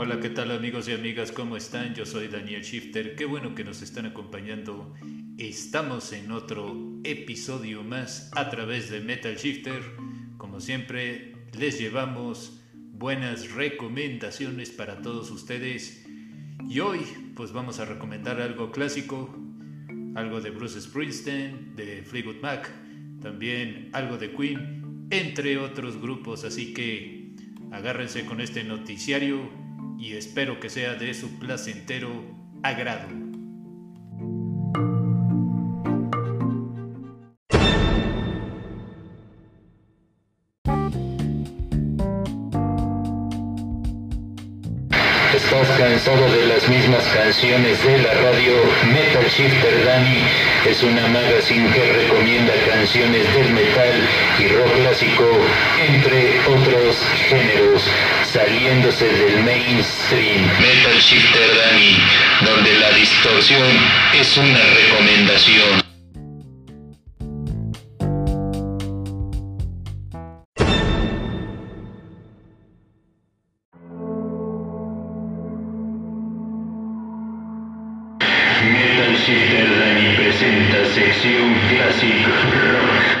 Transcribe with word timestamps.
Hola, 0.00 0.20
¿qué 0.20 0.28
tal 0.28 0.50
amigos 0.50 0.86
y 0.88 0.92
amigas? 0.92 1.32
¿Cómo 1.32 1.56
están? 1.56 1.94
Yo 1.94 2.04
soy 2.04 2.28
Daniel 2.28 2.62
Shifter. 2.62 3.16
Qué 3.16 3.24
bueno 3.24 3.54
que 3.54 3.64
nos 3.64 3.80
están 3.80 4.04
acompañando. 4.04 4.94
Estamos 5.38 6.12
en 6.12 6.30
otro 6.30 7.00
episodio 7.04 7.82
más 7.82 8.30
a 8.34 8.50
través 8.50 8.90
de 8.90 9.00
Metal 9.00 9.34
Shifter. 9.34 9.80
Como 10.36 10.60
siempre, 10.60 11.32
les 11.58 11.78
llevamos 11.78 12.60
buenas 12.74 13.52
recomendaciones 13.52 14.68
para 14.70 15.00
todos 15.00 15.30
ustedes. 15.30 16.06
Y 16.68 16.80
hoy, 16.80 17.00
pues 17.34 17.52
vamos 17.52 17.78
a 17.80 17.86
recomendar 17.86 18.42
algo 18.42 18.70
clásico, 18.70 19.34
algo 20.16 20.42
de 20.42 20.50
Bruce 20.50 20.82
Springsteen, 20.82 21.74
de 21.76 22.02
Fleetwood 22.02 22.42
Mac, 22.42 22.70
también 23.22 23.88
algo 23.94 24.18
de 24.18 24.32
Queen, 24.32 24.77
entre 25.10 25.58
otros 25.58 26.00
grupos. 26.00 26.44
Así 26.44 26.72
que 26.72 27.32
agárrense 27.70 28.24
con 28.24 28.40
este 28.40 28.64
noticiario 28.64 29.50
y 29.98 30.12
espero 30.12 30.60
que 30.60 30.70
sea 30.70 30.94
de 30.94 31.14
su 31.14 31.38
placentero 31.38 32.10
agrado. 32.62 33.27
¿Estás 45.38 45.68
cansado 45.78 46.28
de 46.32 46.46
las 46.46 46.68
mismas 46.68 47.04
canciones 47.14 47.84
de 47.84 47.98
la 47.98 48.12
radio? 48.12 48.54
Metal 48.92 49.24
Shifter 49.24 49.84
Danny 49.84 50.24
es 50.68 50.82
una 50.82 51.06
magazine 51.06 51.72
que 51.72 51.92
recomienda 51.92 52.52
canciones 52.68 53.32
del 53.34 53.52
metal 53.52 54.08
y 54.40 54.48
rock 54.48 54.72
clásico, 54.80 55.24
entre 55.78 56.40
otros 56.40 57.06
géneros 57.28 57.88
saliéndose 58.24 59.06
del 59.06 59.44
mainstream. 59.44 60.44
Metal 60.58 60.98
Shifter 60.98 61.56
Danny, 61.56 61.96
donde 62.44 62.72
la 62.80 62.90
distorsión 62.90 63.68
es 64.18 64.36
una 64.38 64.58
recomendación. 64.58 65.87
Danny 79.26 80.16
presenta 80.16 80.84
sección 80.94 81.52
Classic 81.68 82.26
Rock. 82.70 83.18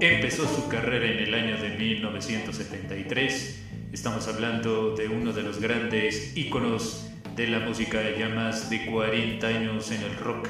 Empezó 0.00 0.46
su 0.46 0.68
carrera 0.68 1.06
en 1.06 1.18
el 1.18 1.34
año 1.34 1.56
de 1.56 1.70
1973. 1.70 3.64
Estamos 3.92 4.28
hablando 4.28 4.94
de 4.94 5.08
uno 5.08 5.32
de 5.32 5.42
los 5.42 5.60
grandes 5.60 6.36
íconos 6.36 7.10
de 7.34 7.48
la 7.48 7.60
música 7.60 8.00
ya 8.16 8.28
más 8.28 8.68
de 8.68 8.86
40 8.86 9.46
años 9.46 9.90
en 9.90 10.02
el 10.02 10.14
rock. 10.18 10.48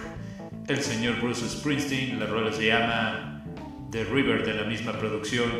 El 0.72 0.80
señor 0.80 1.20
Bruce 1.20 1.46
Springsteen, 1.46 2.18
la 2.18 2.24
rola 2.24 2.50
se 2.50 2.68
llama 2.68 3.44
The 3.90 4.04
River 4.04 4.42
de 4.42 4.54
la 4.54 4.64
misma 4.64 4.98
producción. 4.98 5.50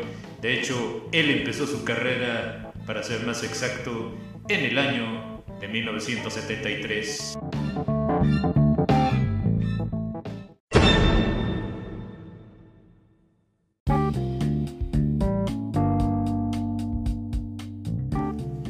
De 0.41 0.59
hecho, 0.59 1.07
él 1.11 1.29
empezó 1.29 1.67
su 1.67 1.83
carrera, 1.83 2.73
para 2.87 3.03
ser 3.03 3.23
más 3.23 3.43
exacto, 3.43 4.17
en 4.49 4.65
el 4.65 4.79
año 4.79 5.43
de 5.61 5.67
1973. 5.67 7.37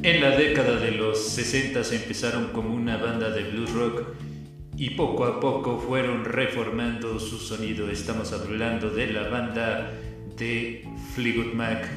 En 0.03 0.21
la 0.21 0.35
década 0.35 0.77
de 0.77 0.91
los 0.91 1.25
60 1.25 1.79
empezaron 1.93 2.51
como 2.51 2.75
una 2.75 2.97
banda 2.97 3.29
de 3.29 3.43
blues 3.49 3.71
rock 3.71 4.32
y 4.77 4.91
poco 4.91 5.25
a 5.25 5.39
poco 5.39 5.77
fueron 5.77 6.25
reformando 6.25 7.19
su 7.19 7.37
sonido. 7.37 7.89
Estamos 7.89 8.33
hablando 8.33 8.89
de 8.89 9.07
la 9.07 9.29
banda 9.29 9.91
de 10.37 10.87
Fleetwood 11.13 11.53
Mac. 11.53 11.87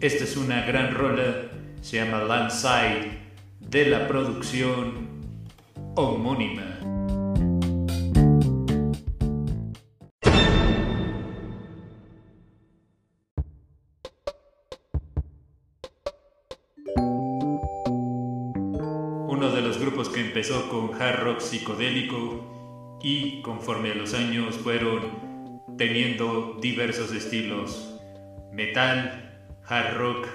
Esta 0.00 0.24
es 0.24 0.36
una 0.36 0.64
gran 0.64 0.94
rola, 0.94 1.50
se 1.80 1.96
llama 1.96 2.22
Landside, 2.22 3.18
de 3.60 3.86
la 3.86 4.06
producción 4.06 5.08
homónima. 5.94 7.01
Uno 19.42 19.50
de 19.50 19.60
los 19.60 19.78
grupos 19.78 20.08
que 20.08 20.20
empezó 20.20 20.68
con 20.68 21.02
hard 21.02 21.24
rock 21.24 21.40
psicodélico 21.40 23.00
y 23.02 23.42
conforme 23.42 23.90
a 23.90 23.94
los 23.96 24.14
años 24.14 24.54
fueron 24.54 25.64
teniendo 25.76 26.58
diversos 26.62 27.12
estilos, 27.12 27.98
metal, 28.52 29.42
hard 29.66 29.96
rock, 29.96 30.28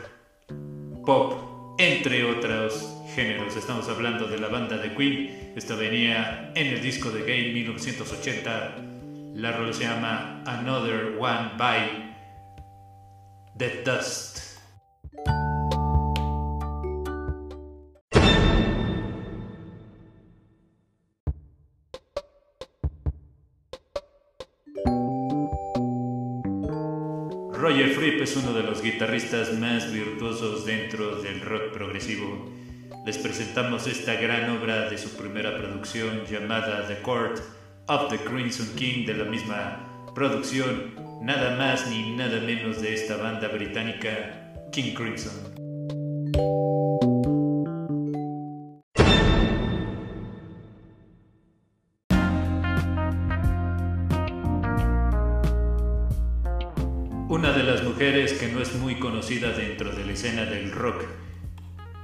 pop, 1.05 1.79
entre 1.79 2.25
otros 2.25 3.01
géneros. 3.15 3.55
Estamos 3.55 3.87
hablando 3.87 4.27
de 4.27 4.39
la 4.39 4.49
banda 4.49 4.77
de 4.77 4.93
Queen, 4.93 5.53
esta 5.55 5.75
venía 5.75 6.51
en 6.53 6.67
el 6.67 6.81
disco 6.81 7.09
de 7.09 7.21
Game 7.21 7.53
1980, 7.53 8.75
la 9.35 9.53
rola 9.53 9.71
se 9.71 9.85
llama 9.85 10.43
Another 10.45 11.15
One 11.17 11.51
by 11.57 12.13
The 13.57 13.83
Dust. 13.85 14.46
Roger 27.57 27.89
Fripp 27.89 28.21
es 28.21 28.35
uno 28.35 28.53
de 28.53 28.61
los 28.61 28.83
guitarristas 28.83 29.51
más 29.53 29.91
virtuosos 29.91 30.63
dentro 30.63 31.23
del 31.23 31.41
rock 31.41 31.73
progresivo. 31.73 32.51
Les 33.03 33.17
presentamos 33.17 33.87
esta 33.87 34.13
gran 34.13 34.47
obra 34.51 34.87
de 34.91 34.97
su 34.99 35.09
primera 35.17 35.57
producción 35.57 36.23
llamada 36.29 36.85
The 36.87 37.01
Court 37.01 37.39
of 37.87 38.11
the 38.11 38.19
Crimson 38.19 38.67
King 38.75 39.07
de 39.07 39.15
la 39.15 39.23
misma 39.23 40.11
producción, 40.13 40.93
nada 41.23 41.57
más 41.57 41.89
ni 41.89 42.15
nada 42.15 42.39
menos 42.41 42.79
de 42.79 42.93
esta 42.93 43.17
banda 43.17 43.47
británica 43.47 44.53
King 44.71 44.93
Crimson. 44.93 45.66
Una 57.29 57.51
de 57.51 57.63
las 57.63 57.83
mujeres 57.83 58.31
que 58.31 58.47
no 58.47 58.61
es 58.61 58.73
muy 58.75 58.99
conocida 58.99 59.51
dentro 59.51 59.91
de 59.91 60.05
la 60.05 60.13
escena 60.13 60.45
del 60.45 60.71
rock 60.71 61.03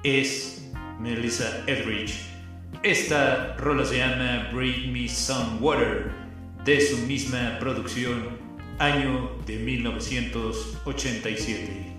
es 0.04 0.70
Melissa 1.00 1.64
Etheridge. 1.66 2.16
Esta 2.84 3.56
rola 3.56 3.86
se 3.86 4.00
llama 4.00 4.50
Bring 4.52 4.92
Me 4.92 5.08
Some 5.08 5.62
Water 5.62 6.12
de 6.66 6.82
su 6.82 6.98
misma 7.08 7.58
producción, 7.58 8.38
año 8.80 9.32
de 9.46 9.60
1987. 9.60 11.93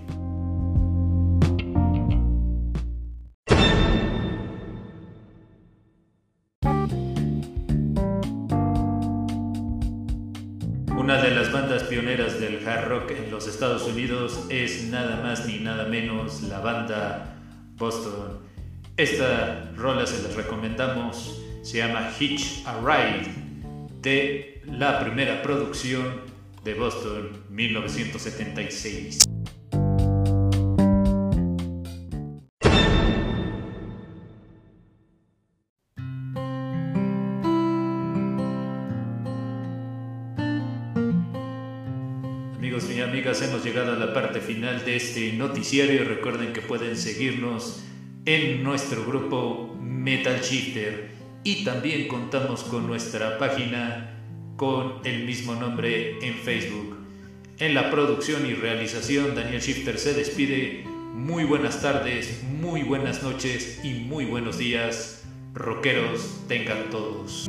Una 11.05 11.21
de 11.21 11.35
las 11.35 11.51
bandas 11.51 11.83
pioneras 11.83 12.39
del 12.39 12.67
hard 12.67 12.87
rock 12.87 13.11
en 13.11 13.29
los 13.29 13.47
Estados 13.47 13.83
Unidos 13.83 14.47
es 14.49 14.85
nada 14.85 15.21
más 15.21 15.45
ni 15.45 15.59
nada 15.59 15.85
menos 15.85 16.41
la 16.41 16.61
banda 16.61 17.37
Boston. 17.75 18.39
Esta 18.97 19.71
rola 19.75 20.07
se 20.07 20.23
les 20.23 20.35
recomendamos, 20.35 21.43
se 21.61 21.77
llama 21.77 22.09
Hitch 22.19 22.65
a 22.65 22.79
Ride, 22.79 23.35
de 24.01 24.63
la 24.65 24.99
primera 24.99 25.43
producción 25.43 26.21
de 26.63 26.73
Boston 26.73 27.43
1976. 27.51 29.34
Amigas, 43.05 43.41
hemos 43.41 43.63
llegado 43.63 43.93
a 43.93 43.95
la 43.95 44.13
parte 44.13 44.41
final 44.41 44.83
de 44.83 44.95
este 44.95 45.31
noticiario. 45.33 46.03
Recuerden 46.03 46.53
que 46.53 46.61
pueden 46.61 46.97
seguirnos 46.97 47.83
en 48.25 48.63
nuestro 48.63 49.05
grupo 49.05 49.77
Metal 49.79 50.41
Shifter 50.41 51.11
y 51.43 51.63
también 51.63 52.07
contamos 52.07 52.63
con 52.63 52.87
nuestra 52.87 53.37
página 53.37 54.11
con 54.57 55.05
el 55.05 55.25
mismo 55.25 55.55
nombre 55.55 56.17
en 56.25 56.33
Facebook. 56.35 56.97
En 57.59 57.75
la 57.75 57.91
producción 57.91 58.45
y 58.45 58.53
realización, 58.53 59.35
Daniel 59.35 59.61
Shifter 59.61 59.97
se 59.99 60.13
despide. 60.13 60.83
Muy 61.13 61.43
buenas 61.43 61.81
tardes, 61.81 62.43
muy 62.43 62.83
buenas 62.83 63.23
noches 63.23 63.79
y 63.83 63.93
muy 63.93 64.25
buenos 64.25 64.57
días. 64.57 65.23
Rockeros 65.53 66.41
tengan 66.47 66.89
todos. 66.89 67.47